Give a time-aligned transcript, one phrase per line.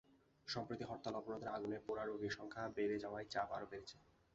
[0.47, 3.95] সম্প্রতি হরতাল-অবরোধের আগুনে পোড়া রোগীর সংখ্যা বেড়ে যাওয়ায় চাপ আরও বেড়েছে।